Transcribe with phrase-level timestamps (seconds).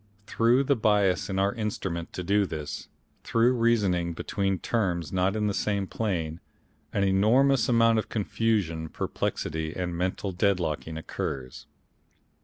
[0.25, 2.87] Through the bias in our Instrument to do this,
[3.23, 6.39] through reasoning between terms not in the same plane,
[6.91, 11.67] an enormous amount of confusion, perplexity and mental deadlocking occurs.